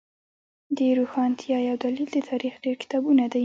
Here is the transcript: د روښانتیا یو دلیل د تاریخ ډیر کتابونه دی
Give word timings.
د 0.77 0.79
روښانتیا 0.97 1.57
یو 1.67 1.75
دلیل 1.83 2.09
د 2.13 2.17
تاریخ 2.29 2.53
ډیر 2.63 2.75
کتابونه 2.83 3.23
دی 3.33 3.39